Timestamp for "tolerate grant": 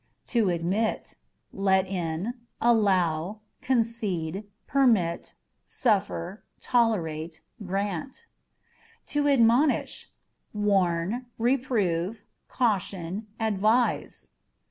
6.59-8.25